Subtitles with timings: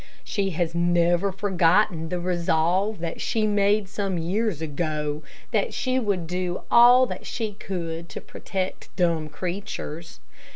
[0.23, 6.25] She has never forgotten the resolve that she made some years ago, that she would
[6.25, 10.19] do all that she could to protect dumb creatures.